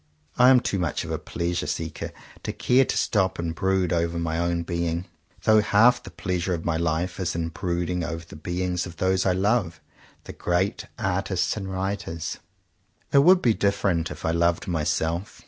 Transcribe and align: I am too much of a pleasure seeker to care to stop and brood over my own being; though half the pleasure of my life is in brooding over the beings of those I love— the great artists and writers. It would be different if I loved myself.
I 0.35 0.49
am 0.49 0.61
too 0.61 0.79
much 0.79 1.03
of 1.03 1.11
a 1.11 1.19
pleasure 1.19 1.67
seeker 1.67 2.11
to 2.41 2.51
care 2.51 2.85
to 2.85 2.97
stop 2.97 3.37
and 3.37 3.53
brood 3.53 3.93
over 3.93 4.17
my 4.17 4.39
own 4.39 4.63
being; 4.63 5.05
though 5.43 5.61
half 5.61 6.01
the 6.01 6.09
pleasure 6.09 6.55
of 6.55 6.65
my 6.65 6.75
life 6.75 7.19
is 7.19 7.35
in 7.35 7.49
brooding 7.49 8.03
over 8.03 8.25
the 8.25 8.35
beings 8.35 8.87
of 8.87 8.97
those 8.97 9.27
I 9.27 9.33
love— 9.33 9.79
the 10.23 10.33
great 10.33 10.87
artists 10.97 11.55
and 11.55 11.71
writers. 11.71 12.39
It 13.13 13.19
would 13.19 13.43
be 13.43 13.53
different 13.53 14.09
if 14.09 14.25
I 14.25 14.31
loved 14.31 14.67
myself. 14.67 15.39